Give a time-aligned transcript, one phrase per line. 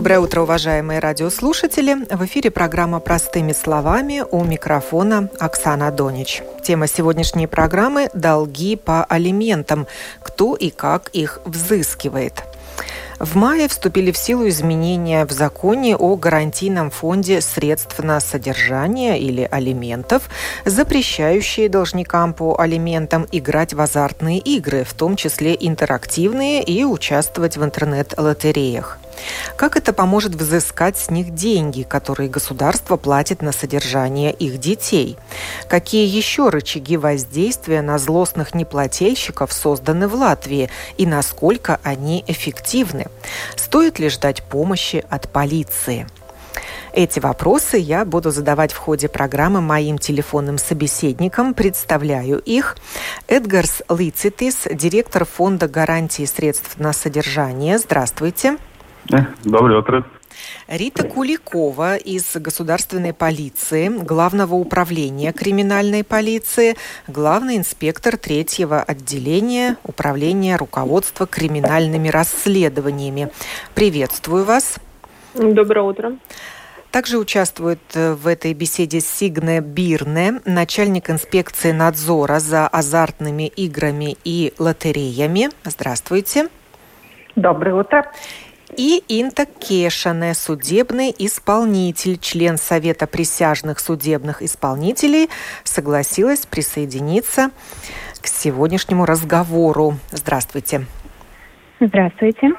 [0.00, 1.94] Доброе утро, уважаемые радиослушатели.
[2.10, 6.42] В эфире программа «Простыми словами» у микрофона Оксана Донич.
[6.62, 9.86] Тема сегодняшней программы– долги по алиментам.
[10.22, 12.42] Кто и как их взыскивает.
[13.18, 19.46] В мае вступили в силу изменения в законе о гарантийном фонде средств на содержание или
[19.50, 20.30] алиментов,
[20.64, 27.64] запрещающие должникам по алиментам играть в азартные игры, в том числе интерактивные, и участвовать в
[27.64, 28.98] интернет-лотереях.
[29.56, 35.16] Как это поможет взыскать с них деньги, которые государство платит на содержание их детей?
[35.68, 43.06] Какие еще рычаги воздействия на злостных неплательщиков созданы в Латвии и насколько они эффективны?
[43.56, 46.06] Стоит ли ждать помощи от полиции?
[46.92, 51.54] Эти вопросы я буду задавать в ходе программы моим телефонным собеседникам.
[51.54, 52.76] Представляю их.
[53.28, 57.78] Эдгарс Лицитис, директор фонда гарантии средств на содержание.
[57.78, 58.58] Здравствуйте.
[59.44, 60.04] Доброе утро.
[60.68, 66.76] Рита Куликова из Государственной полиции, Главного управления криминальной полиции,
[67.08, 73.30] главный инспектор третьего отделения Управления руководства криминальными расследованиями.
[73.74, 74.76] Приветствую вас.
[75.34, 76.16] Доброе утро.
[76.92, 84.52] Также участвует э, в этой беседе Сигне Бирне, начальник инспекции надзора за азартными играми и
[84.58, 85.50] лотереями.
[85.64, 86.48] Здравствуйте.
[87.36, 88.12] Доброе утро
[88.80, 95.28] и Инта Кешане, судебный исполнитель, член Совета присяжных судебных исполнителей,
[95.64, 97.50] согласилась присоединиться
[98.22, 99.98] к сегодняшнему разговору.
[100.12, 100.86] Здравствуйте.
[101.78, 102.52] Здравствуйте.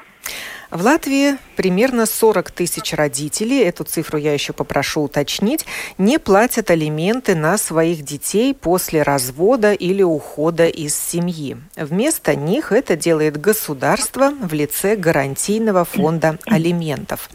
[0.72, 5.66] В Латвии примерно 40 тысяч родителей, эту цифру я еще попрошу уточнить,
[5.98, 11.58] не платят алименты на своих детей после развода или ухода из семьи.
[11.76, 17.28] Вместо них это делает государство в лице гарантийного фонда алиментов.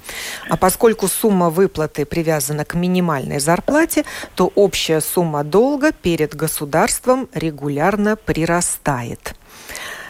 [0.50, 4.04] А поскольку сумма выплаты привязана к минимальной зарплате,
[4.34, 9.36] то общая сумма долга перед государством регулярно прирастает.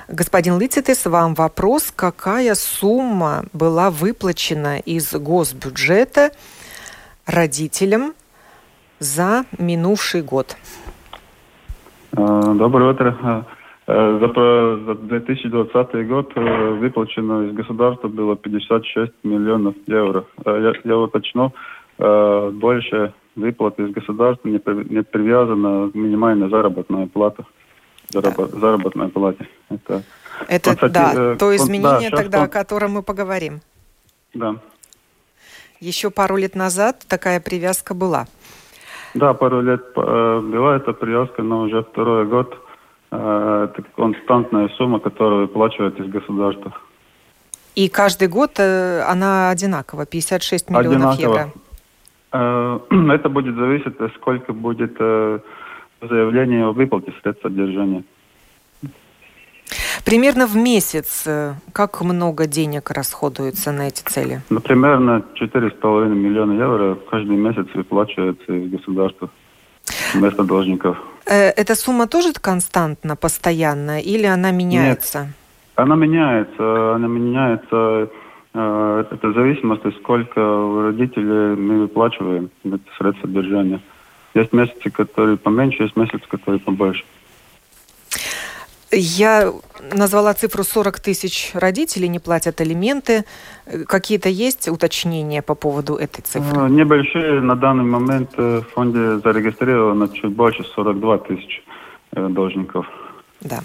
[0.09, 6.31] Господин Лыцитес, вам вопрос, какая сумма была выплачена из госбюджета
[7.25, 8.13] родителям
[8.99, 10.55] за минувший год?
[12.15, 13.17] А, доброе утро.
[13.21, 13.43] А,
[13.87, 14.19] э,
[14.85, 20.23] за 2020 год э, выплачено из государства было 56 миллионов евро.
[20.45, 21.51] А, я, я уточню,
[21.97, 27.43] больше выплаты из государства не привязана минимальная заработная плата
[28.09, 29.47] заработ, заработной плате.
[29.69, 30.03] Это,
[30.47, 32.45] это кстати, да, э, то изменение да, тогда, он...
[32.45, 33.61] о котором мы поговорим.
[34.33, 34.55] Да.
[35.79, 38.27] Еще пару лет назад такая привязка была.
[39.13, 42.57] Да, пару лет э, была эта привязка, но уже второй год
[43.11, 46.73] э, это константная сумма, которую выплачивает из государства.
[47.75, 51.21] И каждый год э, она одинакова, 56 миллионов Одинаково.
[51.21, 51.51] евро.
[52.31, 52.79] Э,
[53.13, 55.39] это будет зависеть, сколько будет э,
[56.01, 58.03] заявление о выплате средств содержания.
[60.05, 64.41] Примерно в месяц э, как много денег расходуется на эти цели?
[64.49, 69.29] Ну, примерно 4,5 миллиона евро каждый месяц выплачивается из государства
[70.13, 70.97] вместо должников.
[71.25, 75.19] Э, эта сумма тоже константна, постоянная, или она меняется?
[75.19, 75.35] Нет,
[75.75, 76.95] она меняется.
[76.95, 78.09] Она меняется.
[78.53, 80.39] Э, это в зависимости, сколько
[80.83, 82.49] родителей мы выплачиваем
[82.97, 83.81] средства содержания.
[84.37, 87.03] Есть месяцы, которые поменьше, есть месяцы, которые побольше.
[88.91, 89.51] Я
[89.91, 93.25] назвала цифру 40 тысяч родителей не платят алименты.
[93.87, 96.61] Какие-то есть уточнения по поводу этой цифры?
[96.61, 97.41] А, небольшие.
[97.41, 101.63] На данный момент в фонде зарегистрировано чуть больше 42 тысяч
[102.15, 102.85] э, должников.
[103.41, 103.59] Да.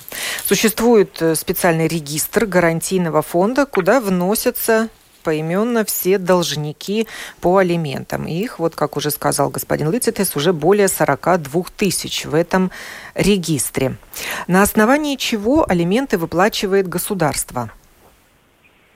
[0.45, 4.89] Существует э, специальный регистр гарантийного фонда, куда вносятся
[5.23, 7.07] поименно все должники
[7.41, 8.27] по алиментам.
[8.27, 12.71] И их, вот как уже сказал господин Лыцитес, уже более 42 тысяч в этом
[13.15, 13.97] регистре.
[14.49, 17.71] На основании чего алименты выплачивает государство?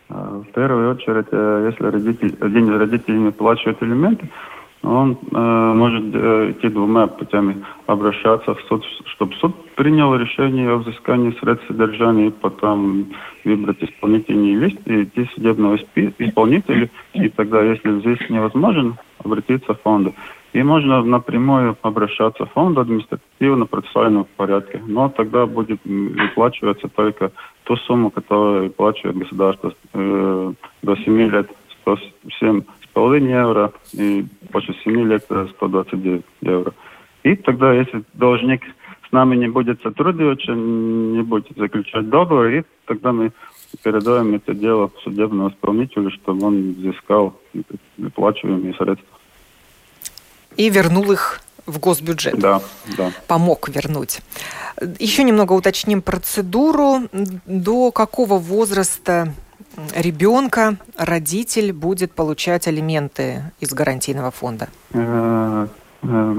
[0.08, 4.28] А, в первую очередь, э, если родитель, один из родителей не выплачивает алименты,
[4.86, 7.64] он э, может э, идти двумя путями.
[7.86, 13.06] Обращаться в суд, чтобы суд принял решение о взыскании средств содержания, и потом
[13.44, 16.88] выбрать исполнительный лист и идти судебного исполнителя.
[17.14, 20.12] И тогда, если здесь невозможно, обратиться в фонды.
[20.52, 24.80] И можно напрямую обращаться в фонд административно-процессуального порядке.
[24.86, 27.32] Но тогда будет выплачиваться только
[27.64, 31.50] ту сумму, которую выплачивает государство э, до 7 лет
[32.96, 36.72] 107,5 евро и после 7 лет 129 евро.
[37.22, 38.62] И тогда, если должник
[39.08, 43.32] с нами не будет сотрудничать, не будет заключать договор, и тогда мы
[43.82, 47.38] передаем это дело судебному исполнителю, чтобы он взыскал
[47.98, 49.16] выплачиваемые средства
[50.56, 52.38] и вернул их в госбюджет.
[52.38, 52.60] Да,
[52.96, 53.12] да.
[53.26, 54.20] Помог вернуть.
[54.98, 57.08] Еще немного уточним процедуру.
[57.46, 59.34] До какого возраста
[59.94, 64.68] ребенка родитель будет получать алименты из гарантийного фонда?
[64.92, 65.66] Э,
[66.02, 66.34] э,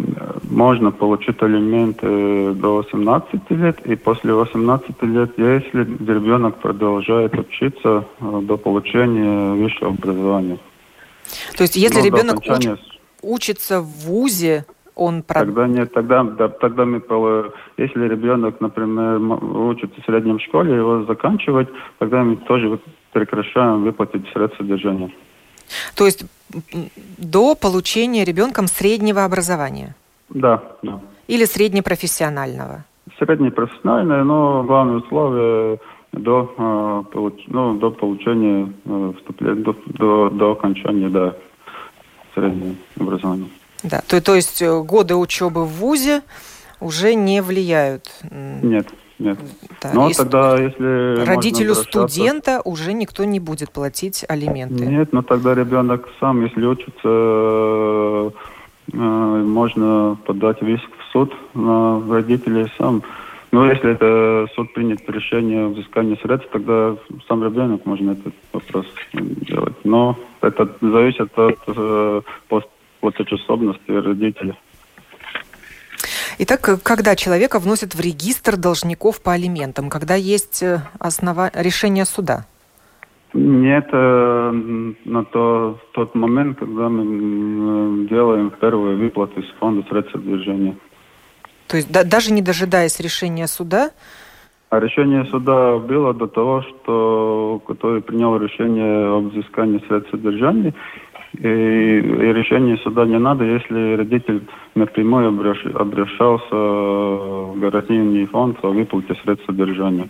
[0.49, 8.41] можно получить алименты до 18 лет и после 18 лет, если ребенок продолжает учиться э,
[8.43, 10.57] до получения высшего образования.
[11.57, 12.77] То есть если Но ребенок окончания
[13.21, 14.65] учится в ВУЗе,
[14.97, 17.01] он Тогда нет, тогда, да, тогда мы,
[17.77, 21.67] если ребенок, например, учится в среднем школе, его заканчивать,
[21.99, 22.79] тогда мы тоже
[23.17, 25.11] прекращаем выплатить средства содержания.
[25.95, 26.25] То есть
[27.17, 29.95] до получения ребенком среднего образования?
[30.29, 30.99] Да, да.
[31.27, 32.85] Или среднепрофессионального?
[33.17, 35.79] Среднепрофессиональное, но главное условие
[36.11, 41.35] до, э, ну, до получения э, вступления, до, до, до окончания, да,
[42.35, 43.49] среднее образование.
[43.83, 46.21] Да, то, то есть э, годы учебы в ВУЗе
[46.79, 48.11] уже не влияют?
[48.61, 48.87] Нет,
[49.19, 49.39] нет.
[49.81, 54.85] Да, Но если тогда, если родителю студента уже никто не будет платить алименты.
[54.85, 58.29] Нет, но тогда ребенок сам, если учится, э,
[58.93, 63.01] э, можно подать иск в суд на родителей сам.
[63.51, 66.95] Но если это суд принят решение взыскания средств, тогда
[67.27, 69.75] сам ребенок можно этот вопрос делать.
[69.83, 72.21] Но это зависит от э,
[72.99, 74.55] платежеспособности родителей.
[76.39, 81.49] Итак, когда человека вносят в регистр должников по алиментам, когда есть э, основа...
[81.55, 82.45] решение суда?
[83.33, 84.51] Нет, э,
[85.05, 90.75] на то, тот момент, когда мы делаем первую выплату из фонда средств содержания.
[91.67, 93.89] То есть да, даже не дожидаясь решения суда?
[94.69, 100.73] А решение суда было до того, что который принял решение об взыскании средств содержания.
[101.33, 104.41] И, и решение суда не надо, если родитель
[104.75, 110.07] напрямую обращ, обращался в гарантийный фонд о выплате средств содержания.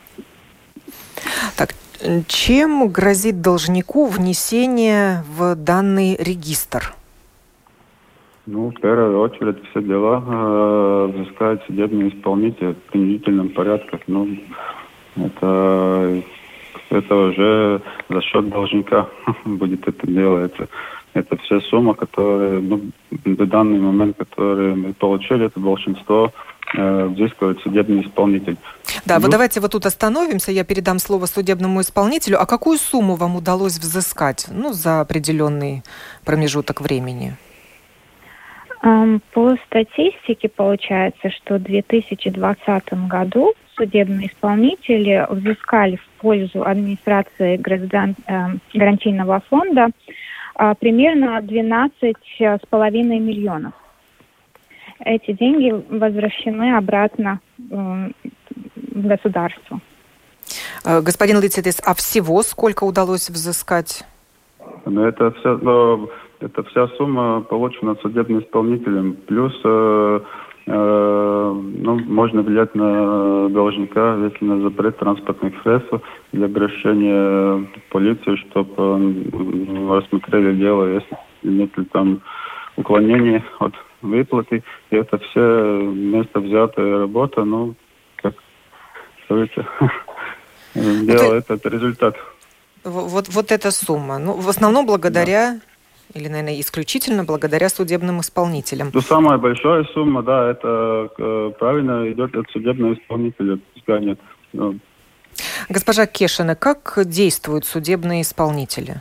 [1.57, 1.73] Так,
[2.27, 6.93] чем грозит должнику внесение в данный регистр?
[8.45, 13.99] Ну, в первую очередь все дела э, взыскает судебный исполнитель в принудительном порядке.
[14.07, 14.29] Ну,
[15.17, 16.21] это,
[16.89, 19.09] это уже за счет должника
[19.45, 20.69] будет это делается.
[21.17, 26.31] Это вся сумма, которая ну, до данный момент, которую мы получили, это большинство
[26.75, 28.55] э, взыскивает судебный исполнитель.
[29.03, 32.39] Да, ну, вот давайте вот тут остановимся, я передам слово судебному исполнителю.
[32.39, 35.81] А какую сумму вам удалось взыскать ну, за определенный
[36.23, 37.35] промежуток времени?
[39.33, 48.49] По статистике получается, что в 2020 году судебные исполнители взыскали в пользу администрации граждан, э,
[48.75, 49.89] гарантийного фонда
[50.79, 53.73] примерно 12,5 миллионов.
[54.99, 58.09] Эти деньги возвращены обратно э,
[58.93, 59.79] в государство.
[60.83, 64.03] Э, господин Лицетис, а всего сколько удалось взыскать?
[64.85, 66.09] Ну, это все, но
[66.39, 69.13] это вся сумма получена судебным исполнителем.
[69.27, 70.19] Плюс э,
[70.67, 70.71] э,
[71.53, 75.93] ну, можно влиять на должника, если на запрет транспортных средств
[76.31, 82.21] для обращения в полицию, чтобы э, рассмотрели дело, если нет ли там
[82.75, 84.63] уклонений от выплаты.
[84.89, 87.75] И это все место взятая работа, ну,
[88.17, 88.35] как
[89.27, 89.67] говорится,
[90.75, 92.15] дело этот результат.
[92.83, 94.17] Вот, вот эта сумма.
[94.17, 95.66] Ну, в основном благодаря да
[96.13, 98.91] или, наверное, исключительно благодаря судебным исполнителям?
[98.93, 104.17] Ну, самая большая сумма, да, это э, правильно идет от судебного исполнителя взыскания.
[104.53, 104.79] Ну.
[105.69, 108.95] Госпожа Кешина, как действуют судебные исполнители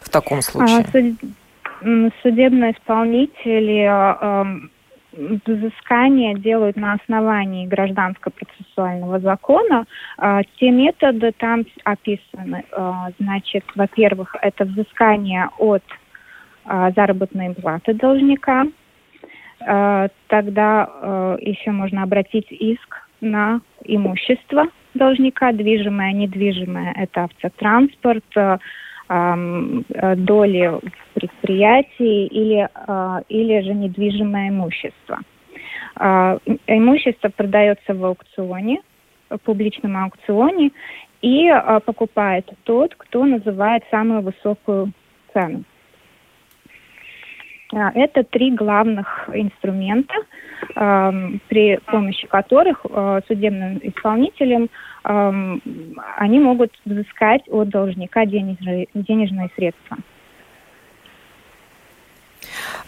[0.00, 0.78] в таком а, случае?
[0.80, 4.68] А, судебные исполнители э,
[5.12, 9.84] взыскания делают на основании гражданско-процессуального закона.
[10.18, 12.64] А, те методы там описаны.
[12.72, 15.82] А, значит, во-первых, это взыскание от
[16.64, 18.66] заработные платы должника,
[19.58, 28.24] тогда еще можно обратить иск на имущество должника, движимое, недвижимое, это автотранспорт,
[29.08, 30.80] доли
[31.52, 32.68] в предприятии или,
[33.28, 35.18] или же недвижимое имущество.
[36.66, 38.80] Имущество продается в аукционе,
[39.28, 40.70] в публичном аукционе,
[41.20, 41.50] и
[41.84, 44.92] покупает тот, кто называет самую высокую
[45.32, 45.64] цену.
[47.74, 50.14] А, это три главных инструмента,
[50.74, 54.68] при помощи которых а, судебным исполнителям
[55.04, 59.96] они могут взыскать от должника денежные средства.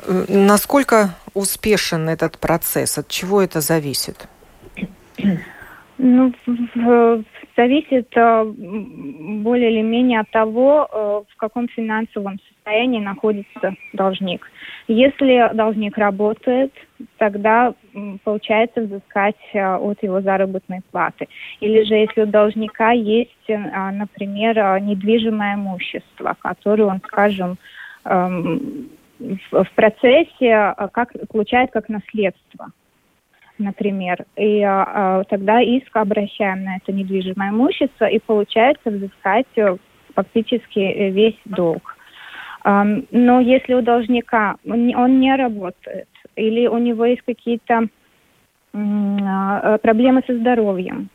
[0.06, 2.98] Насколько успешен этот процесс?
[2.98, 4.28] От чего это зависит?
[5.96, 6.32] Ну,
[7.56, 14.50] зависит э, более или менее от того, э, в каком финансовом состоянии находится должник.
[14.88, 16.72] Если должник работает,
[17.18, 17.74] тогда
[18.24, 21.28] получается взыскать э, от его заработной платы.
[21.60, 27.56] Или же если у должника есть, например, недвижимое имущество, которое он, скажем,
[28.04, 32.72] эм, в процессе как, получает как наследство
[33.58, 39.76] например, и а, а, тогда иск обращаем на это недвижимое имущество, и получается взыскать э,
[40.14, 41.96] фактически э, весь долг.
[42.62, 47.88] А, но если у должника он не работает, или у него есть какие-то
[48.72, 51.08] а, проблемы со здоровьем,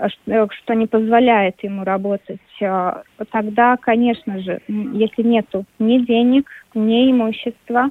[0.00, 2.40] что не позволяет ему работать,
[3.30, 7.90] тогда, конечно же, если нету ни денег, ни имущества,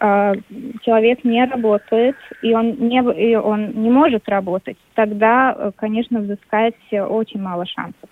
[0.00, 0.32] Э,
[0.82, 6.74] человек не работает, и он не, и он не может работать, тогда, э, конечно, взыскать
[6.92, 8.10] очень мало шансов.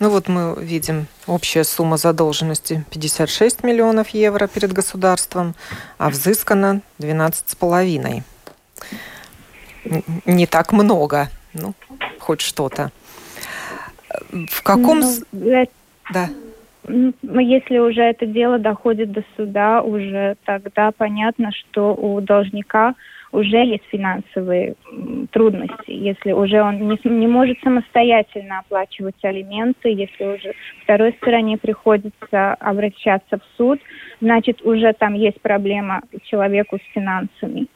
[0.00, 5.54] Ну вот мы видим общая сумма задолженности 56 миллионов евро перед государством,
[5.98, 8.24] а взыскано 12,5.
[10.24, 11.74] Не так много, ну,
[12.18, 12.90] хоть что-то.
[14.30, 15.00] В каком...
[15.32, 15.66] Ну,
[16.12, 16.28] да.
[16.88, 22.94] Если уже это дело доходит до суда, уже тогда понятно, что у должника
[23.32, 24.74] уже есть финансовые
[25.30, 25.90] трудности.
[25.90, 30.52] Если уже он не, не может самостоятельно оплачивать алименты, если уже
[30.82, 33.80] второй стороне приходится обращаться в суд,
[34.20, 37.66] значит уже там есть проблема человеку с финансами.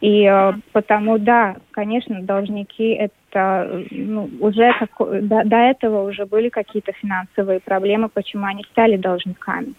[0.00, 6.48] И э, потому, да, конечно, должники это ну, уже как, до, до этого уже были
[6.48, 9.74] какие-то финансовые проблемы, почему они стали должниками.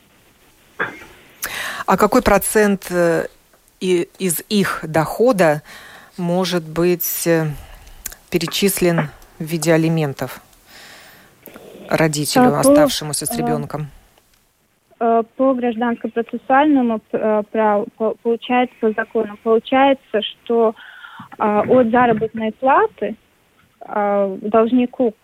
[1.85, 3.25] А какой процент э,
[3.79, 5.63] из их дохода
[6.17, 7.47] может быть э,
[8.29, 9.09] перечислен
[9.39, 10.39] в виде алиментов
[11.89, 13.89] родителю, оставшемуся с ребенком?
[15.03, 17.87] Э, по гражданско-процессуальному э, праву,
[18.21, 20.75] получается, по закону, получается, что
[21.39, 23.15] э, от заработной платы
[23.83, 25.15] должнику,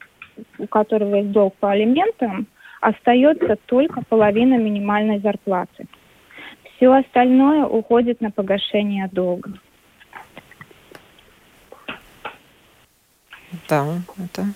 [0.57, 2.48] у которого есть долг по алиментам,
[2.81, 5.86] остается только половина минимальной зарплаты.
[6.75, 9.51] Все остальное уходит на погашение долга.
[13.69, 13.86] Да,
[14.17, 14.48] это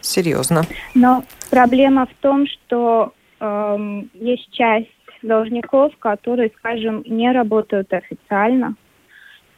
[0.00, 0.62] серьезно.
[0.94, 4.88] Но проблема в том, что Эм, есть часть
[5.22, 8.74] должников, которые, скажем, не работают официально,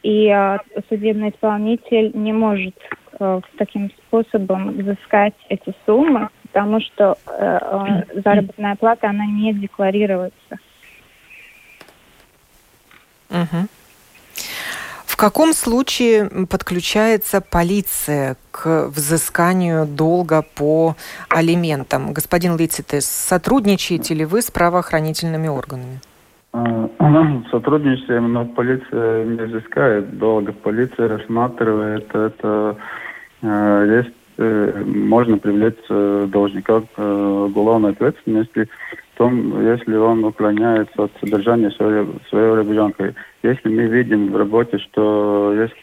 [0.03, 0.57] и э,
[0.89, 2.75] судебный исполнитель не может
[3.19, 10.57] э, таким способом взыскать эти суммы, потому что э, э, заработная плата, она не декларируется.
[13.29, 13.67] Угу.
[15.17, 20.95] В каком случае подключается полиция к взысканию долга по
[21.27, 22.13] алиментам?
[22.13, 26.01] Господин Лицитес, сотрудничаете ли вы с правоохранительными органами?
[26.53, 26.87] А,
[27.49, 30.51] сотрудничаем, но полиция не взыскает долга.
[30.51, 32.77] Полиция рассматривает это.
[33.41, 38.69] Э, есть, э, можно привлечь э, должника к уголовной ответственности
[39.17, 43.13] том, если он уклоняется от содержания своего, своего ребенка.
[43.43, 45.73] Если мы видим в работе, что есть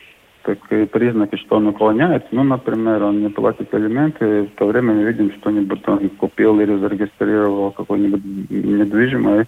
[0.45, 5.05] такие признаки, что он уклоняется, ну, например, он не платит алименты, в то время мы
[5.05, 9.47] видим, что-нибудь он купил или зарегистрировал какое-нибудь недвижимое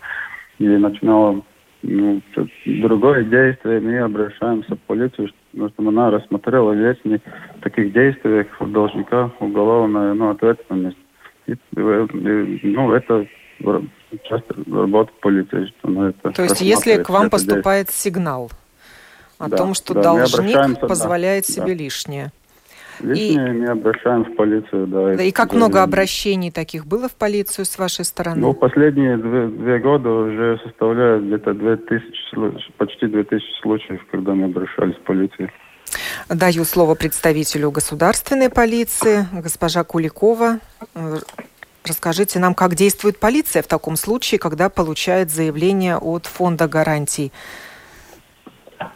[0.58, 1.44] и начинал
[1.82, 2.20] ну,
[2.64, 7.20] другое действие, мы обращаемся в полицию, чтобы она рассмотрела, ли
[7.60, 10.98] таких действий должника уголовная ну, ответственность.
[11.46, 13.26] И, ну, это
[14.24, 15.66] часто работа полиции.
[15.66, 18.12] Что, ну, это То есть если к вам поступает действие.
[18.12, 18.50] сигнал
[19.38, 21.82] о да, том, что да, должник позволяет да, себе да.
[21.84, 22.32] лишнее,
[23.00, 23.52] Лишнее и...
[23.52, 25.16] мы обращаем в полицию, да.
[25.16, 28.40] да и как много обращений таких было в полицию с вашей стороны?
[28.40, 34.96] Ну, последние две, две года уже составляют где-то 2000, почти 2000 случаев, когда мы обращались
[34.96, 35.50] в полицию.
[36.28, 40.58] Даю слово представителю государственной полиции, госпожа Куликова.
[41.86, 47.32] Расскажите нам, как действует полиция в таком случае, когда получает заявление от фонда гарантий.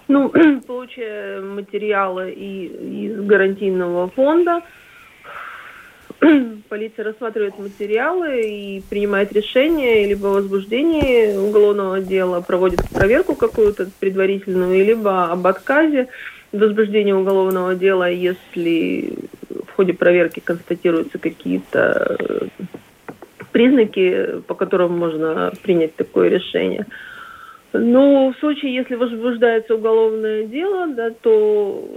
[0.08, 0.32] Ну,
[0.66, 2.66] получая материалы и
[3.06, 4.62] из гарантийного фонда,
[6.68, 15.30] полиция рассматривает материалы и принимает решение либо о уголовного дела, проводит проверку какую-то предварительную, либо
[15.30, 16.08] об отказе
[16.50, 19.14] возбуждения уголовного дела, если
[19.80, 22.50] ходе проверки констатируются какие-то
[23.50, 26.84] признаки, по которым можно принять такое решение.
[27.72, 31.88] Ну, в случае, если возбуждается уголовное дело, да, то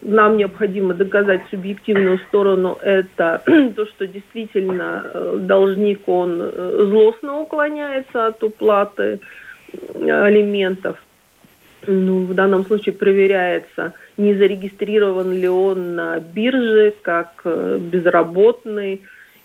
[0.00, 2.78] нам необходимо доказать субъективную сторону.
[2.80, 3.42] Это
[3.76, 9.20] то, что действительно э, должник, он э, злостно уклоняется от уплаты
[9.74, 10.96] э, алиментов.
[11.86, 19.00] Ну, в данном случае проверяется, не зарегистрирован ли он на бирже как безработный,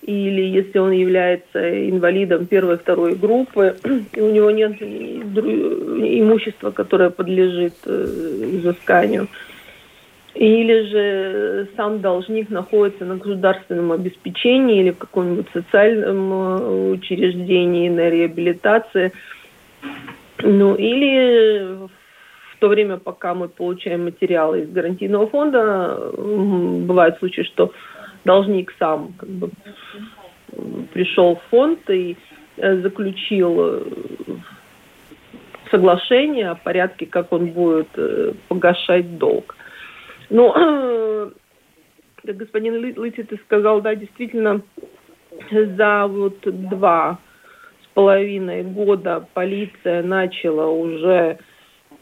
[0.06, 3.76] или если он является инвалидом первой и второй группы,
[4.14, 9.30] и у него нет имущества, которое подлежит э, изысканию,
[10.36, 18.10] или же сам должник находится на государственном обеспечении или в каком-нибудь социальном э, учреждении на
[18.10, 19.14] реабилитации,
[20.40, 22.03] ну или в
[22.64, 27.74] то время, пока мы получаем материалы из гарантийного фонда, бывают случаи, что
[28.24, 29.50] должник сам как бы
[30.94, 32.16] пришел в фонд и
[32.56, 33.82] э, заключил э,
[35.72, 39.58] соглашение о порядке, как он будет э, погашать долг.
[40.30, 40.54] Но,
[42.24, 44.62] как господин Лысит сказал, да, действительно,
[45.52, 47.20] за вот два
[47.84, 51.40] с половиной года полиция начала уже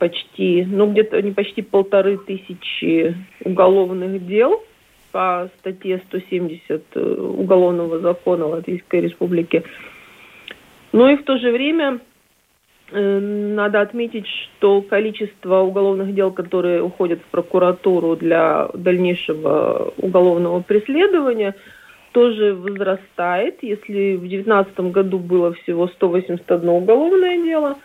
[0.02, 3.16] почти, ну где-то не почти полторы тысячи
[3.46, 4.64] уголовных дел–
[5.12, 9.64] по статье 170 э, Уголовного закона Латвийской Республики.
[10.92, 12.00] Но и в то же время
[12.92, 21.56] э, надо отметить, что количество уголовных дел, которые уходят в прокуратуру для дальнейшего уголовного преследования,
[22.12, 23.60] тоже возрастает.
[23.62, 27.78] Если в 2019 году было всего 181 уголовное дело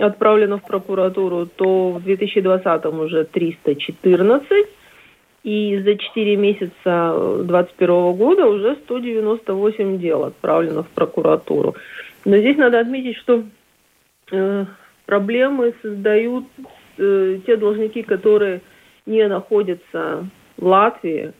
[0.00, 4.66] отправлено в прокуратуру, то в 2020 уже 314.
[5.44, 11.74] И за 4 месяца 2021 года уже 198 дел отправлено в прокуратуру.
[12.24, 13.44] Но здесь надо отметить, что
[14.32, 14.64] э,
[15.04, 16.44] проблемы создают
[16.96, 18.62] э, те должники, которые
[19.04, 21.32] не находятся в Латвии,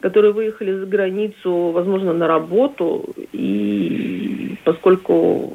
[0.00, 5.52] которые выехали за границу, возможно, на работу, и поскольку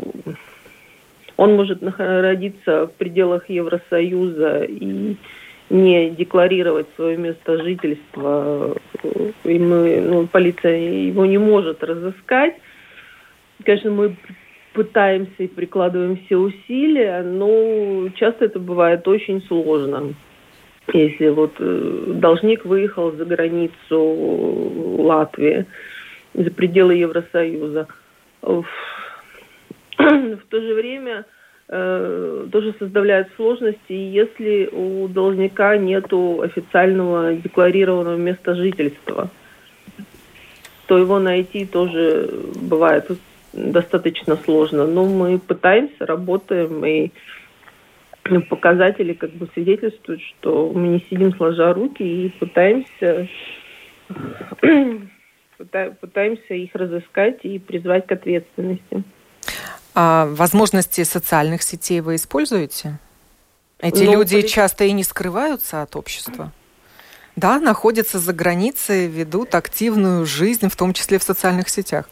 [1.37, 5.15] он может находиться в пределах Евросоюза и
[5.69, 8.75] не декларировать свое место жительства,
[9.43, 12.55] и мы, ну, полиция его не может разыскать.
[13.63, 14.15] Конечно, мы
[14.73, 20.13] пытаемся и прикладываем все усилия, но часто это бывает очень сложно.
[20.93, 23.73] Если вот э, должник выехал за границу
[24.99, 25.65] Латвии,
[26.35, 27.87] за пределы Евросоюза,
[29.97, 31.25] в то же время
[31.67, 39.29] э, тоже составляет сложности, если у должника нет официального декларированного места жительства,
[40.87, 42.29] то его найти тоже
[42.61, 43.09] бывает
[43.53, 44.85] достаточно сложно.
[44.85, 47.11] Но мы пытаемся, работаем, и
[48.49, 53.27] показатели как бы свидетельствуют, что мы не сидим сложа руки и пытаемся
[56.01, 59.03] пытаемся их разыскать и призвать к ответственности.
[59.95, 62.97] А возможности социальных сетей вы используете?
[63.79, 64.49] Эти ну, люди полит...
[64.49, 66.51] часто и не скрываются от общества.
[67.37, 72.09] Да, находятся за границей, ведут активную жизнь, в том числе в социальных сетях.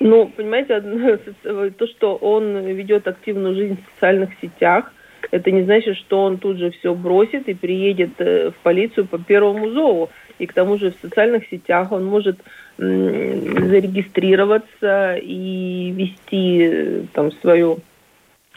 [0.00, 0.80] Ну, понимаете,
[1.78, 4.92] то, что он ведет активную жизнь в социальных сетях,
[5.30, 9.18] это не значит, что он тут же все бросит и приедет э, в полицию по
[9.18, 10.10] первому зову.
[10.38, 12.38] И к тому же в социальных сетях он может
[12.78, 17.80] зарегистрироваться и вести э, там свою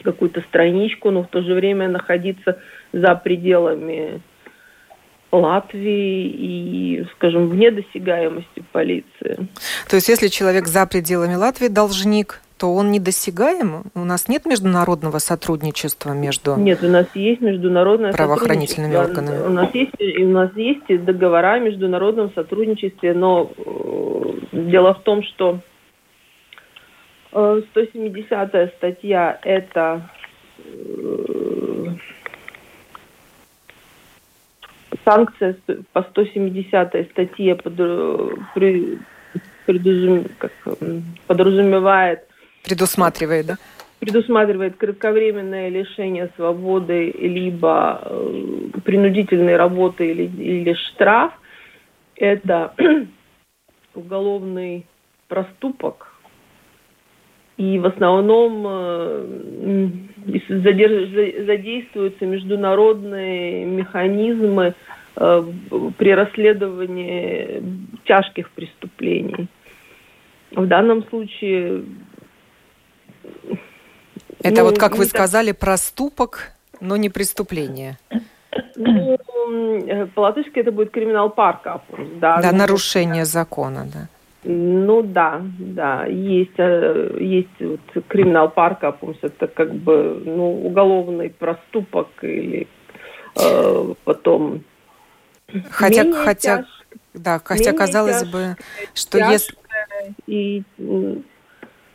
[0.02, 2.58] какую-то страничку, но в то же время находиться
[2.92, 4.20] за пределами
[5.32, 9.48] Латвии и, скажем, вне досягаемости полиции.
[9.88, 13.82] То есть, если человек за пределами Латвии должник, что он недосягаем?
[13.96, 19.44] У нас нет международного сотрудничества между Нет, у нас есть международное правоохранительными органами.
[19.44, 25.24] У нас есть, у нас есть договора о международном сотрудничестве, но э, дело в том,
[25.24, 25.58] что
[27.32, 30.08] 170 э, статья– это
[30.58, 31.88] э,
[35.04, 35.56] санкция
[35.92, 37.74] по 170 статье под,
[38.54, 39.00] при,
[39.66, 40.52] предузум, как,
[41.26, 42.28] подразумевает...
[42.64, 43.56] Предусматривает, да?
[44.00, 51.32] Предусматривает кратковременное лишение свободы, либо э, принудительной работы или, или штраф.
[52.16, 52.74] Это
[53.94, 54.86] уголовный
[55.28, 56.08] проступок.
[57.56, 59.88] И в основном э,
[60.48, 64.74] задействуются международные механизмы
[65.14, 65.42] Э,
[65.98, 67.62] при расследовании
[68.04, 69.48] тяжких преступлений.
[70.52, 71.84] В данном случае...
[74.42, 75.14] Это ну, вот, как вы так...
[75.14, 77.98] сказали, проступок, но не преступление.
[78.76, 79.18] Ну,
[80.14, 81.82] по-латышски это будет криминал парка.
[82.20, 84.08] Да, да ну, нарушение закона, да.
[84.44, 92.08] Ну да, да, есть, э, есть вот криминал парка, это как бы ну, уголовный проступок
[92.22, 92.66] или
[93.36, 94.64] э, потом
[95.70, 96.66] Хотя, менее хотя, тяж...
[97.14, 98.56] да, хотя казалось бы,
[98.94, 99.54] что если
[100.26, 100.62] и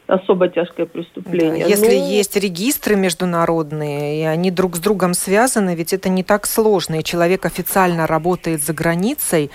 [0.07, 1.65] особо тяжкое преступление.
[1.65, 2.09] Да, если ну...
[2.09, 7.03] есть регистры международные, и они друг с другом связаны, ведь это не так сложно, и
[7.03, 9.51] человек официально работает за границей,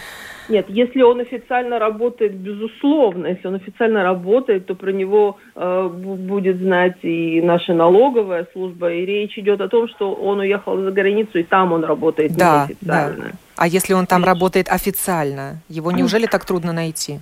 [0.48, 6.58] нет, если он официально работает, безусловно, если он официально работает, то про него э, будет
[6.58, 11.38] знать и наша налоговая служба, и речь идет о том, что он уехал за границу,
[11.38, 13.24] и там он работает да, неофициально.
[13.24, 13.30] Да.
[13.56, 17.20] А если он там работает официально, его неужели так трудно найти?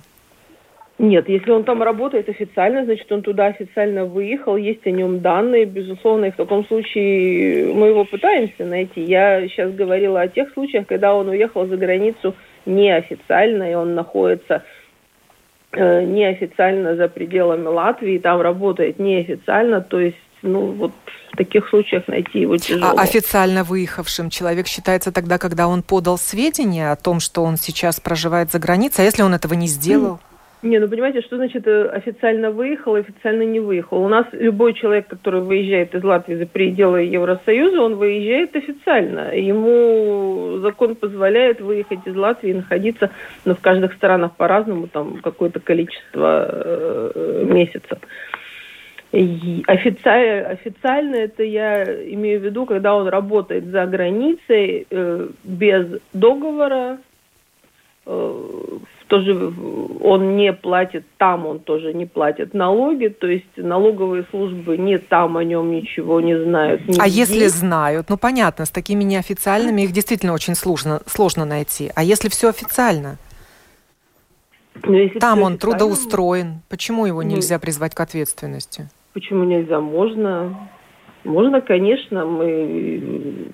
[1.01, 5.65] Нет, если он там работает официально, значит, он туда официально выехал, есть о нем данные,
[5.65, 9.01] безусловно, и в таком случае мы его пытаемся найти.
[9.01, 12.35] Я сейчас говорила о тех случаях, когда он уехал за границу
[12.67, 14.63] неофициально, и он находится
[15.71, 20.91] э, неофициально за пределами Латвии, там работает неофициально, то есть ну, вот
[21.33, 22.93] в таких случаях найти его тяжело.
[22.95, 27.99] А официально выехавшим человек считается тогда, когда он подал сведения о том, что он сейчас
[27.99, 30.19] проживает за границей, а если он этого не сделал?
[30.63, 34.03] Не, ну понимаете, что значит э, официально выехал, официально не выехал?
[34.03, 39.35] У нас любой человек, который выезжает из Латвии за пределы Евросоюза, он выезжает официально.
[39.35, 43.09] Ему закон позволяет выехать из Латвии и находиться,
[43.43, 47.97] но ну, в каждых странах по-разному, там какое-то количество э, месяцев.
[49.11, 56.99] Официально, официально это я имею в виду, когда он работает за границей э, без договора,
[58.05, 58.33] э,
[59.11, 59.53] тоже
[59.99, 65.35] он не платит там, он тоже не платит налоги, то есть налоговые службы не там
[65.35, 66.81] о нем ничего не знают.
[66.97, 71.91] А если знают, ну понятно, с такими неофициальными их действительно очень сложно, сложно найти.
[71.93, 73.17] А если все официально?
[74.81, 78.87] Ну, если там он трудоустроен, почему его ну, нельзя призвать к ответственности?
[79.11, 79.81] Почему нельзя?
[79.81, 80.69] Можно.
[81.25, 83.49] Можно, конечно, мы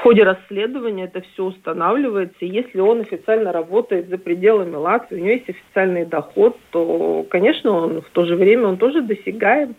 [0.00, 2.46] в ходе расследования это все устанавливается.
[2.46, 8.00] Если он официально работает за пределами Латвии, у него есть официальный доход, то, конечно, он
[8.00, 9.74] в то же время он тоже досягаем.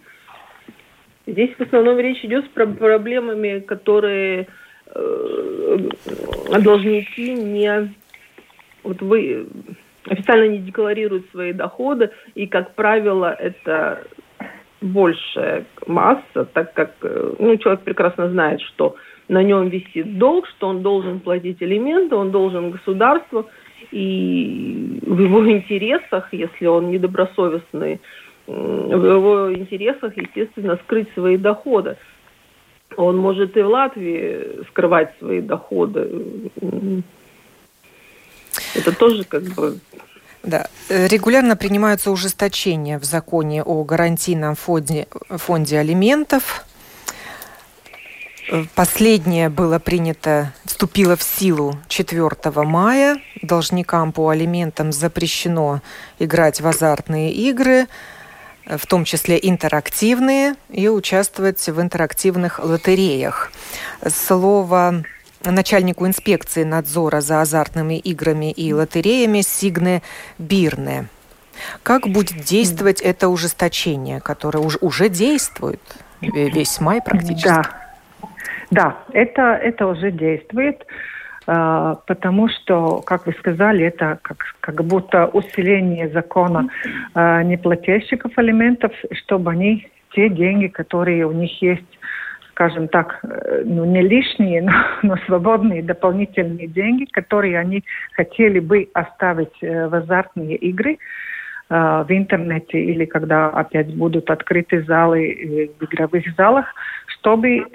[1.25, 4.47] Здесь в основном речь идет с проблемами, которые
[4.93, 5.77] э,
[6.60, 7.91] должники не
[8.84, 9.47] вот вы
[10.07, 14.03] официально не декларируют свои доходы, и, как правило, это
[14.81, 18.95] большая масса, так как э, ну, человек прекрасно знает, что
[19.32, 23.48] на нем висит долг, что он должен платить элементы, он должен государству,
[23.91, 28.02] и в его интересах, если он недобросовестный,
[28.46, 31.96] в его интересах, естественно, скрыть свои доходы.
[32.98, 36.52] Он может и в Латвии скрывать свои доходы.
[38.76, 39.78] Это тоже как бы
[40.44, 40.67] да.
[40.89, 46.65] Регулярно принимаются ужесточения в законе о гарантийном фонде, фонде алиментов.
[48.75, 52.29] Последнее было принято, вступило в силу 4
[52.65, 53.21] мая.
[53.41, 55.81] Должникам по алиментам запрещено
[56.19, 57.87] играть в азартные игры,
[58.65, 63.53] в том числе интерактивные, и участвовать в интерактивных лотереях.
[64.05, 65.03] Слово
[65.45, 70.01] начальнику инспекции надзора за азартными играми и лотереями Сигне
[70.37, 71.07] Бирне.
[71.83, 75.81] Как будет действовать это ужесточение, которое уже, уже действует
[76.19, 77.47] весь май практически?
[77.47, 77.81] Да,
[78.71, 80.86] да, это, это уже действует.
[81.45, 86.69] а, потому что, как вы сказали, это как, как будто усиление закона
[87.13, 91.99] а, неплательщиков алиментов, чтобы они те деньги, которые у них есть,
[92.51, 94.71] скажем так, э, ну не лишние, но,
[95.03, 100.97] но свободные дополнительные деньги, которые они хотели бы оставить э, в азартные игры,
[101.69, 106.65] в интернете или когда опять будут открыты залы в игровых залах,
[107.07, 107.65] чтобы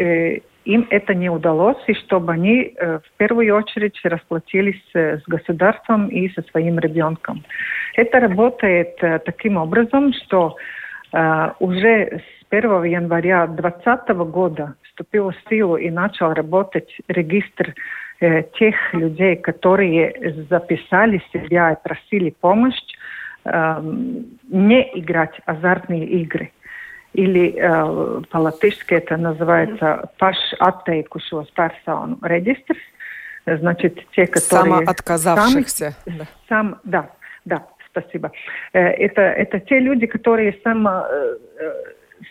[0.66, 6.08] им это не удалось, и чтобы они э, в первую очередь расплатились э, с государством
[6.08, 7.44] и со своим ребенком.
[7.94, 10.56] Это работает э, таким образом, что
[11.60, 17.74] уже с 1 января 2020 года вступил в силу и начал работать регистр
[18.58, 22.82] тех людей, которые записали себя и просили помощь
[23.44, 26.50] не играть азартные игры
[27.16, 32.76] или э, по-латышски это называется pašatteikušos personu регистр,
[33.46, 34.84] значит, те, которые...
[34.84, 35.94] Самоотказавшихся.
[36.04, 36.24] Сами, да.
[36.48, 37.10] Сам, да,
[37.46, 38.32] да, спасибо.
[38.74, 41.72] Э, это, это те люди, которые само, э, э,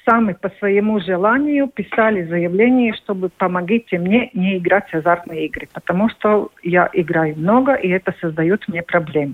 [0.08, 6.10] сами по своему желанию писали заявление, чтобы помогите мне не играть в азартные игры, потому
[6.10, 9.34] что я играю много, и это создает мне проблемы.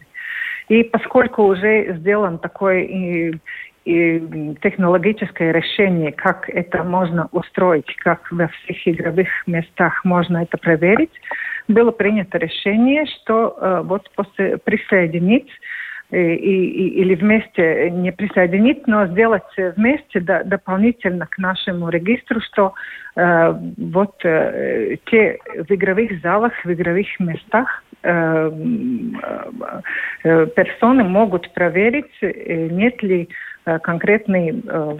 [0.69, 3.41] И поскольку уже сделан такой
[3.85, 11.11] и технологическое решение, как это можно устроить, как во всех игровых местах можно это проверить,
[11.67, 15.49] было принято решение, что э, вот после присоединить
[16.11, 22.73] и, и, или вместе не присоединить, но сделать вместе до, дополнительно к нашему регистру, что
[23.15, 28.51] э, вот э, те в игровых залах, в игровых местах э,
[30.23, 33.27] э, персоны могут проверить, э, нет ли Э,
[33.79, 34.97] конкретный э,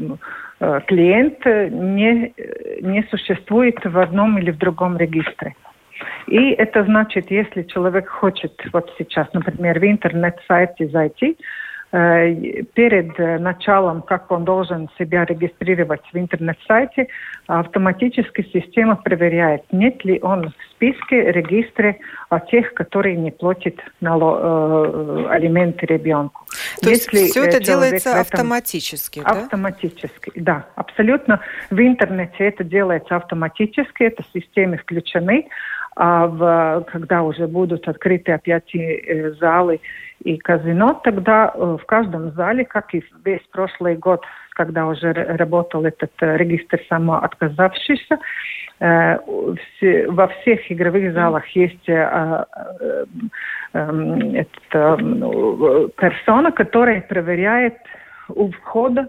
[0.60, 2.34] э, клиент не,
[2.82, 5.56] не существует в одном или в другом регистре.
[6.28, 11.38] И это значит, если человек хочет вот сейчас, например, в интернет-сайте зайти, Э,
[11.92, 17.08] перед э, началом, как он должен себя регистрировать в интернет-сайте,
[17.48, 22.00] автоматически система проверяет, нет ли он в списке, регистре
[22.30, 26.46] о тех, которые не платят нало, э, алименты ребенку.
[26.82, 28.22] То Если есть все это делается этом...
[28.22, 29.32] автоматически, да?
[29.32, 31.42] Автоматически, да, абсолютно.
[31.70, 35.50] В интернете это делается автоматически, это системы включены,
[35.96, 39.82] а в, когда уже будут открыты опять э, залы
[40.24, 45.84] и казино, тогда э, в каждом зале, как и весь прошлый год, когда уже работал
[45.84, 48.20] этот э, регистр самоотказавшихся,
[48.80, 52.48] во всех игровых залах есть эм,
[55.98, 57.78] персона, которая проверяет
[58.30, 59.08] у входа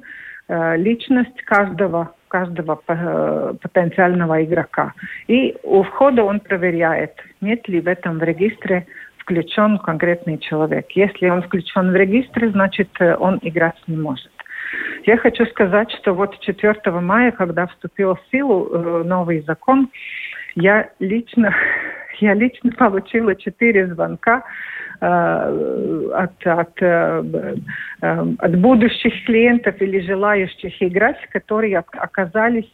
[0.49, 2.77] личность каждого каждого
[3.63, 4.95] потенциального игрока.
[5.29, 8.87] И у входа он проверяет, нет ли в этом регистре
[9.19, 10.87] включен конкретный человек.
[10.93, 14.33] Если он включен в регистр, значит, э, он играть не может.
[15.05, 19.91] Я хочу сказать, что вот 4 мая, когда вступил в силу э, новый закон,
[20.55, 21.55] я лично,
[22.21, 24.43] я лично получила четыре звонка э,
[25.05, 27.23] от, от, э,
[28.03, 32.71] э, от будущих клиентов или желающих играть, которые оказались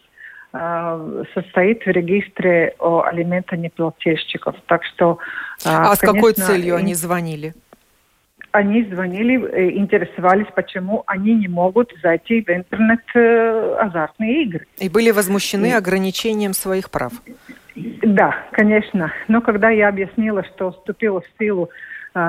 [0.50, 4.56] Э, состоит в регистре о алиментонеплательщиков.
[4.66, 5.18] Так что,
[5.62, 7.54] э, а конечно, с какой целью они звонили?
[8.52, 13.00] Они звонили, э, интересовались, почему они не могут зайти в интернет
[13.78, 14.66] азартные игры.
[14.78, 15.72] И были возмущены И...
[15.72, 17.12] ограничением своих прав.
[17.76, 19.12] Да, конечно.
[19.28, 21.68] Но когда я объяснила, что вступила в силу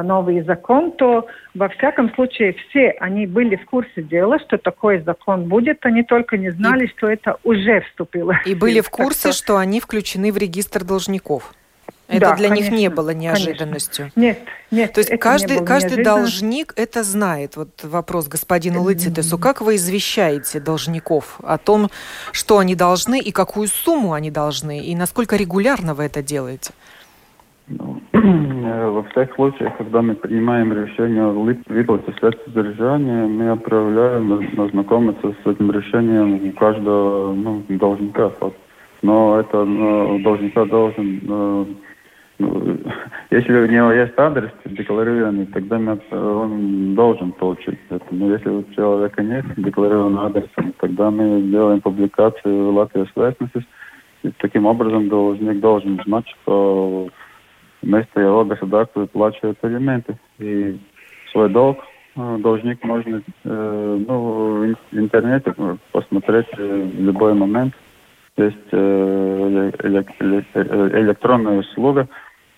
[0.03, 5.45] новый закон, то во всяком случае все они были в курсе дела, что такой закон
[5.45, 8.35] будет, они только не знали, и, что это уже вступило.
[8.45, 9.43] И были в курсе, что...
[9.43, 11.53] что они включены в регистр должников.
[12.09, 14.11] Это да, для конечно, них не было неожиданностью.
[14.15, 14.19] Конечно.
[14.19, 14.39] Нет,
[14.71, 14.93] нет.
[14.93, 17.55] То есть каждый, каждый должник это знает.
[17.55, 19.37] Вот вопрос господину Лыцитесу.
[19.37, 21.91] Как вы извещаете должников о том,
[22.31, 26.71] что они должны и какую сумму они должны, и насколько регулярно вы это делаете?
[27.69, 28.01] Ну,
[28.93, 31.31] во всех случаях, когда мы принимаем решение
[32.17, 38.31] средств содержания, мы отправляем ознакомиться с этим решением каждого ну, должника.
[39.03, 41.67] Но это ну, должника должен, ну,
[42.39, 42.77] ну,
[43.29, 45.77] если у него есть адрес декларированный, тогда
[46.11, 48.05] он должен получить это.
[48.09, 53.07] Но если у человека нет декларированного адреса, тогда мы делаем публикацию в Латвии
[54.23, 57.09] и таким образом должник должен знать, что
[57.81, 60.17] вместо его государство выплачивает алименты.
[60.39, 60.79] И
[61.31, 61.79] свой долг
[62.15, 65.53] э, должник можно э, ну, в интернете
[65.91, 67.73] посмотреть в любой момент.
[68.37, 69.71] Есть э,
[70.93, 72.07] электронная услуга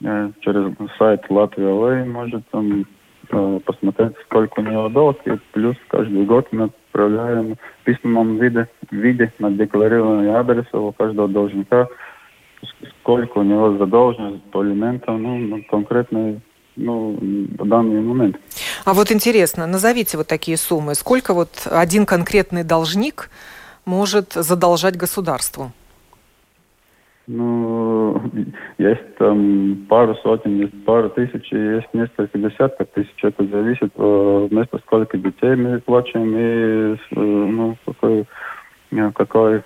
[0.03, 2.85] э, через сайт Латвия Лей может там
[3.31, 8.67] э, посмотреть, сколько у него долг, и плюс каждый год мы отправляем в письменном виде,
[8.91, 11.87] виде на декларированный адрес у каждого должника,
[13.01, 16.41] сколько у него задолженность по элементам, ну, конкретно
[16.75, 18.37] ну, в данный момент.
[18.85, 20.95] А вот интересно, назовите вот такие суммы.
[20.95, 23.29] Сколько вот один конкретный должник
[23.85, 25.71] может задолжать государству?
[27.27, 28.21] Ну,
[28.77, 33.13] есть там пару сотен, есть пару тысяч, есть несколько десятков тысяч.
[33.21, 38.25] Это зависит э, вместо сколько детей мы плачем и э, ну, какой,
[38.91, 39.63] э, какой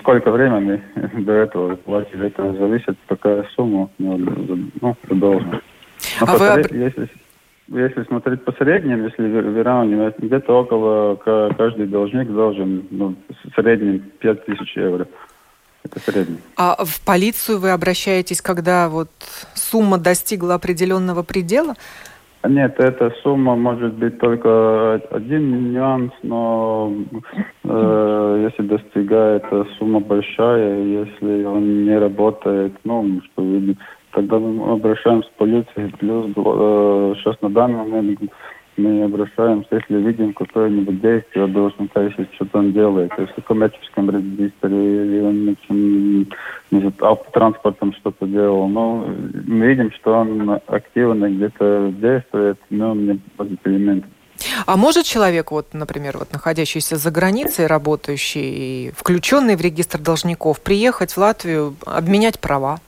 [0.00, 0.82] сколько времени
[1.24, 2.26] до этого платили.
[2.26, 4.18] Это зависит, какая сумма ну,
[5.10, 5.60] должна.
[6.20, 6.64] А вы...
[6.70, 7.08] если,
[7.68, 11.16] если смотреть по средним, если выравнивать, где-то около
[11.56, 15.06] каждый должник должен ну, в среднем 5 тысяч евро.
[15.84, 16.38] Это средний.
[16.56, 19.10] А в полицию вы обращаетесь, когда вот
[19.54, 21.74] сумма достигла определенного предела?
[22.44, 26.92] Нет, эта сумма может быть только один нюанс, но
[27.64, 29.44] э, если достигает
[29.78, 33.78] сумма большая, если он не работает, ну, что видит,
[34.12, 35.92] тогда мы обращаемся в полицию.
[35.98, 38.20] Плюс э, сейчас на данный момент
[38.76, 44.68] мы обращаемся, если видим какое-нибудь действие должника, если что-то он делает, если в коммерческом регистре
[44.68, 45.56] или он
[46.70, 48.68] не автотранспортом что-то делал.
[48.68, 49.06] Но
[49.46, 53.20] мы видим, что он активно где-то действует, но он не
[53.64, 54.08] элементы.
[54.66, 61.12] А может человек, вот, например, вот находящийся за границей, работающий включенный в регистр должников, приехать
[61.12, 62.80] в Латвию, обменять права?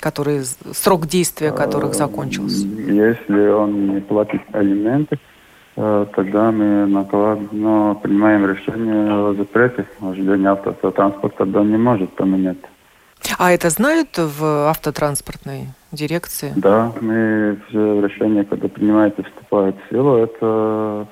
[0.00, 2.66] Которые, срок действия которых закончился?
[2.66, 5.18] Если он не платит алименты,
[5.76, 12.58] э, тогда мы наклад, ну, принимаем решение о запрете вождения автотранспорта, тогда не может поменять.
[13.38, 16.52] А это знают в автотранспортной дирекции?
[16.56, 21.06] Да, мы все решения, когда принимаете, вступают в силу, это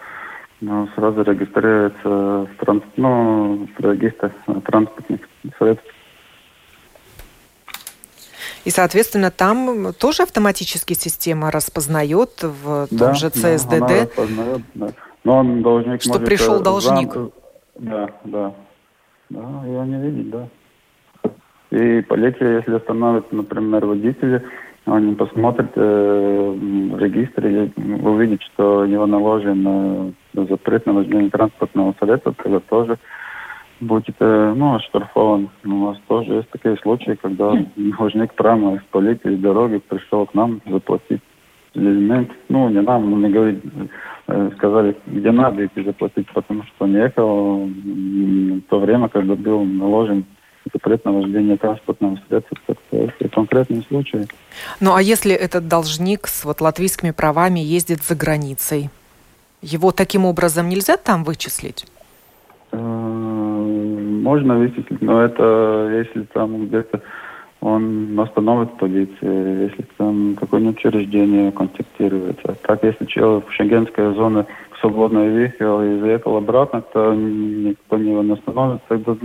[0.60, 4.32] ну, сразу регистрируется в, транс, ну, в регистр
[4.64, 5.20] транспортных
[5.58, 5.84] средств.
[8.68, 14.12] И, соответственно, там тоже автоматически система распознает в том да, же ЦСДД.
[14.74, 14.88] Да.
[15.24, 17.14] Но он должник что может, пришел э, должник.
[17.14, 17.32] Зам...
[17.78, 18.54] Да, да.
[19.30, 20.48] Да, его не видит, да.
[21.70, 24.44] И полиция, если остановит, например, водителя,
[24.84, 26.54] он посмотрит э,
[26.92, 32.98] в регистре, увидит, что у него наложен э, запрет на вождение транспортного средства, тогда тоже
[33.80, 35.50] будет э, ну, оштрафован.
[35.64, 40.60] У нас тоже есть такие случаи, когда должник прямо из полиции, дороги пришел к нам
[40.66, 41.22] заплатить
[41.74, 42.30] элемент.
[42.48, 43.62] Ну, не нам, но не говорить,
[44.26, 49.64] э, сказали, где надо идти заплатить, потому что он ехал в то время, когда был
[49.64, 50.24] наложен
[50.72, 52.56] запрет на вождение транспортного средства.
[52.90, 54.26] Это конкретные случаи.
[54.80, 58.90] Ну, а если этот должник с вот латвийскими правами ездит за границей,
[59.62, 61.86] его таким образом нельзя там вычислить?
[64.28, 67.00] Можно вычислить, но это если там где-то
[67.60, 72.56] он остановит полицию, если там какое-нибудь учреждение контактируется.
[72.62, 74.44] Так, если человек в шенгенской зоне
[74.80, 79.16] свободно въехал и заехал обратно, то никто не остановит, тогда,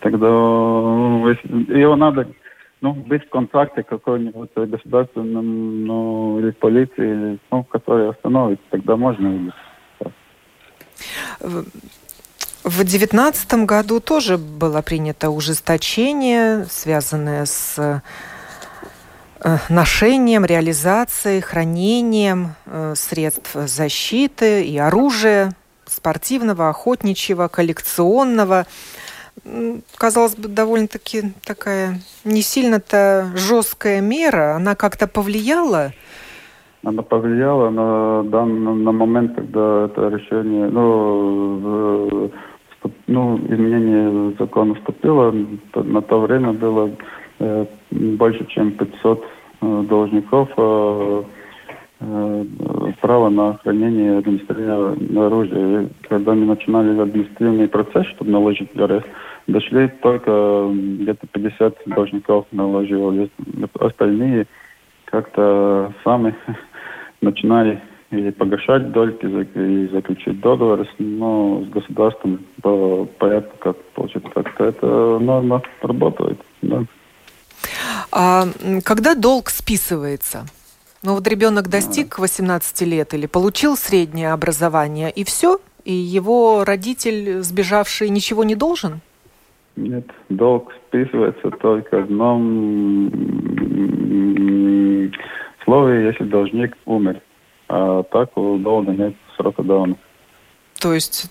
[0.00, 2.28] тогда ну, его надо
[2.82, 9.52] ну, быть в контакте какой-нибудь государственном, ну, или полиции, ну, который остановит, тогда можно.
[12.62, 18.02] В 2019 году тоже было принято ужесточение, связанное с
[19.42, 25.52] э, ношением, реализацией, хранением э, средств защиты и оружия
[25.86, 28.66] спортивного, охотничьего, коллекционного.
[29.96, 34.56] Казалось бы, довольно-таки такая не сильно-то жесткая мера.
[34.56, 35.92] Она как-то повлияла
[36.82, 42.30] она повлияла на, данный, на момент, когда это решение, ну,
[43.06, 45.34] ну, изменение закона вступило,
[45.74, 46.90] на то время было
[47.38, 49.24] э, больше, чем 500
[49.60, 51.22] э, должников э,
[52.00, 52.44] э,
[53.00, 55.82] право на хранение административного оружия.
[55.82, 59.06] И когда мы начинали административный процесс, чтобы наложить арест,
[59.46, 63.30] дошли только где-то 50 должников наложили.
[63.78, 64.46] Остальные
[65.06, 66.34] как-то сами
[67.20, 67.80] начинали
[68.10, 74.86] или погашать дольки и заключить договор но с государством по порядку, как получится, как-то эта
[75.18, 76.40] норма работает.
[76.62, 76.84] Да.
[78.12, 78.46] А
[78.84, 80.46] когда долг списывается?
[81.02, 85.58] Ну вот ребенок достиг 18 лет или получил среднее образование, и все?
[85.84, 89.00] И его родитель, сбежавший, ничего не должен?
[89.76, 93.10] Нет, долг списывается только в одном
[95.64, 97.20] слове, если должник умер.
[97.72, 100.02] А так у долга нет срока давности.
[100.80, 101.30] То есть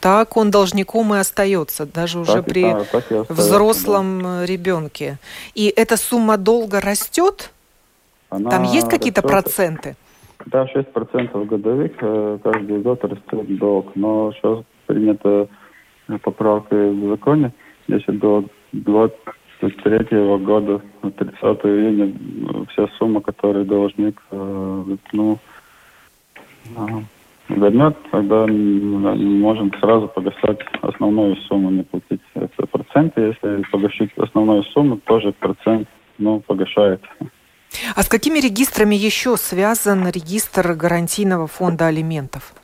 [0.00, 4.46] так он должником и остается, даже уже так при и, так, так остается, взрослом да.
[4.46, 5.18] ребенке.
[5.54, 7.52] И эта сумма долга растет?
[8.28, 9.94] Она Там есть какие-то проценты?
[10.46, 13.92] Да, 6% годовых э, каждый год растет долг.
[13.94, 15.46] Но сейчас принята
[16.22, 17.52] поправка в законе,
[17.86, 24.84] если до 23 года, 30 июня, вся сумма, которую должник э,
[27.48, 33.20] вернет, тогда можем сразу погашать основную сумму, не платить это проценты.
[33.20, 35.88] Если погашить основную сумму, тоже процент
[36.18, 37.02] ну, погашает.
[37.94, 42.54] А с какими регистрами еще связан регистр гарантийного фонда алиментов?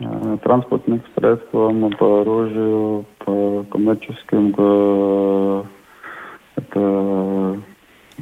[0.00, 5.64] Э, транспортных средствам, по оружию, по коммерческим, э,
[6.56, 7.62] это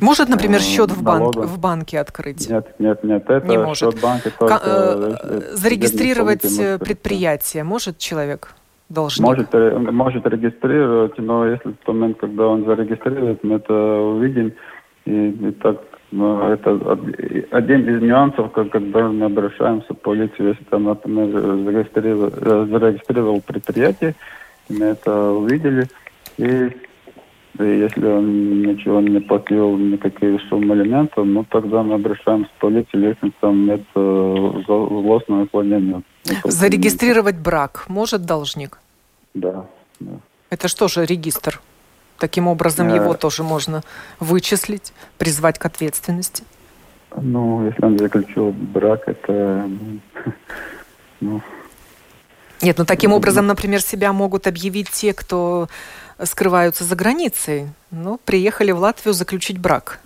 [0.01, 2.49] может, например, счет в, банк, в банке открыть?
[2.49, 3.29] Нет, нет, нет.
[3.29, 3.93] Это не может.
[3.93, 4.61] счет банка только...
[4.63, 6.43] Э, зарегистрировать
[6.81, 8.55] предприятие может человек?
[8.89, 9.27] Должник?
[9.27, 9.53] Может,
[9.93, 14.55] может регистрировать, но если в тот момент, когда он зарегистрирует, мы это увидим.
[15.05, 15.77] И, и так
[16.11, 16.71] но это
[17.51, 24.15] один из нюансов, когда мы обращаемся в полицию, если там, например, зарегистрировал, зарегистрировал предприятие,
[24.71, 25.87] мы это увидели,
[26.39, 26.71] и
[27.65, 33.33] если он ничего не платил, никакие суммы элементов, ну тогда мы обращаемся в полицию, если
[33.41, 36.03] там нет э, злостного уклонения.
[36.45, 38.79] Зарегистрировать брак может должник?
[39.35, 39.67] Да.
[40.01, 40.13] да.
[40.51, 41.61] Это что же регистр?
[42.19, 43.83] Таким образом, его тоже можно
[44.19, 46.43] вычислить, призвать к ответственности?
[47.17, 49.69] Ну, если он заключил брак, это...
[51.21, 51.41] Ну,
[52.63, 55.69] Нет, ну таким образом, например, себя могут объявить те, кто
[56.25, 60.01] скрываются за границей, но приехали в Латвию заключить брак.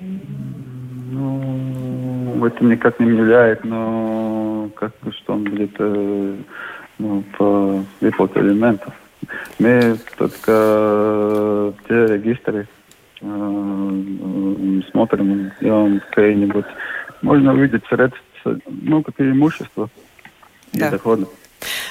[0.00, 1.44] Ну,
[2.44, 6.36] это никак не влияет, но как что он будет э,
[6.98, 8.92] ну, по выплате элементов.
[9.58, 12.66] Мы только те регистры
[13.20, 16.66] э, смотрим, делаем какие-нибудь.
[17.22, 19.88] Можно увидеть средства, ну, какие имущества
[20.72, 20.88] да.
[20.88, 21.26] и доходы.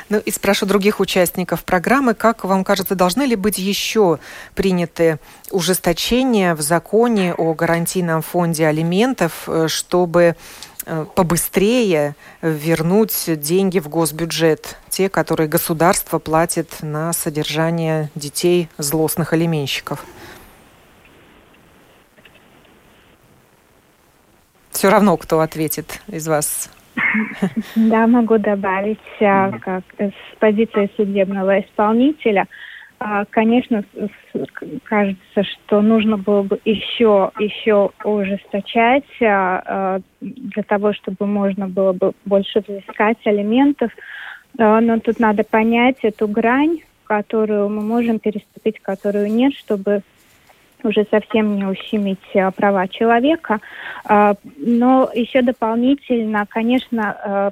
[0.10, 4.20] Ну и спрошу других участников программы, как вам кажется, должны ли быть еще
[4.56, 5.20] приняты
[5.50, 10.36] ужесточения в законе о гарантийном фонде алиментов, э, чтобы
[10.86, 20.04] э, побыстрее вернуть деньги в госбюджет, те, которые государство платит на содержание детей злостных алименщиков?
[24.72, 26.70] Все равно, кто ответит из вас
[27.76, 32.48] да, могу добавить, а, как с позиции судебного исполнителя.
[33.00, 33.84] А, конечно,
[34.84, 42.14] кажется, что нужно было бы еще, еще ужесточать а, для того, чтобы можно было бы
[42.26, 43.92] больше взыскать алиментов.
[44.58, 50.02] Но тут надо понять эту грань, которую мы можем переступить, которую нет, чтобы
[50.84, 53.60] уже совсем не ущемить а, права человека.
[54.06, 57.52] А, но еще дополнительно, конечно, а,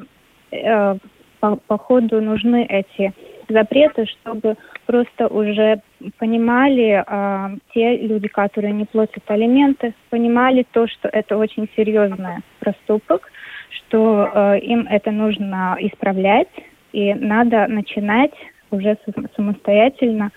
[0.51, 0.95] э,
[1.39, 3.13] по, по ходу нужны эти
[3.47, 4.55] запреты, чтобы
[4.86, 5.82] просто уже
[6.17, 13.32] понимали э, те люди, которые не платят алименты, понимали то, что это очень серьезный проступок,
[13.69, 16.49] что э, им это нужно исправлять,
[16.91, 18.34] и надо начинать
[18.71, 18.97] уже
[19.36, 20.32] самостоятельно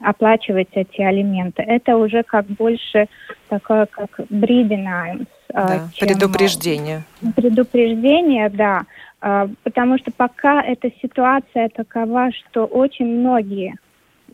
[0.00, 1.62] оплачивать эти алименты.
[1.62, 3.06] Это уже как больше
[3.48, 5.26] такое, как бридинаймс.
[5.52, 7.02] А, да, чем, предупреждение.
[7.34, 8.82] Предупреждение, да.
[9.20, 13.76] А, потому что пока эта ситуация такова, что очень многие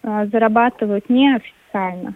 [0.02, 2.14] а, зарабатывают неофициально,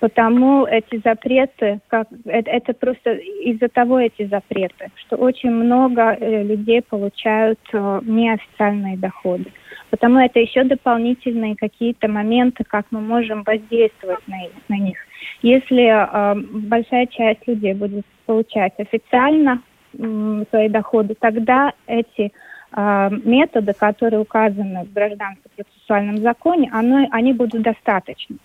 [0.00, 6.42] потому эти запреты, как, это, это просто из-за того эти запреты, что очень много э,
[6.42, 9.52] людей получают э, неофициальные доходы.
[9.92, 14.38] Потому это еще дополнительные какие-то моменты, как мы можем воздействовать на,
[14.70, 14.96] на них.
[15.42, 16.34] Если э,
[16.66, 19.60] большая часть людей будет получать официально
[19.92, 22.32] э, свои доходы, тогда эти
[22.74, 28.38] э, методы, которые указаны в гражданском процессуальном законе, оно, они будут достаточны.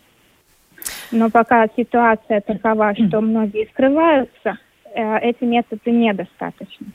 [1.13, 4.57] Но пока ситуация такова, что многие скрываются,
[4.93, 6.87] э, эти методы недостаточны.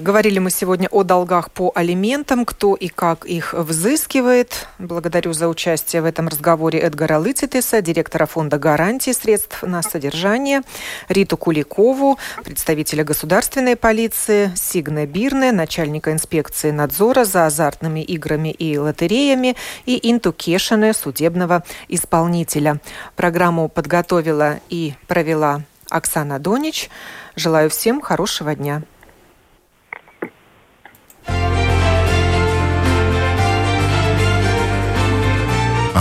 [0.00, 4.66] Говорили мы сегодня о долгах по алиментам, кто и как их взыскивает.
[4.78, 10.62] Благодарю за участие в этом разговоре Эдгара Лыцитеса, директора фонда гарантии средств на содержание,
[11.10, 19.56] Риту Куликову, представителя государственной полиции, Сигне Бирне, начальника инспекции надзора за азартными играми и лотереями
[19.84, 22.80] и Инту Кешине, судебного исполнителя.
[23.14, 26.88] Программу подготовила и провела Оксана Донич.
[27.36, 28.82] Желаю всем хорошего дня.